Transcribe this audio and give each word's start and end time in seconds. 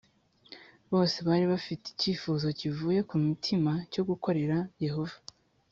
bose 0.91 1.17
bari 1.27 1.45
bafite 1.53 1.83
icyifuzo 1.93 2.45
kivuye 2.59 2.99
ku 3.09 3.15
mutima 3.25 3.71
cyo 3.91 4.01
gukorera 4.09 4.57
Yehova 4.85 5.17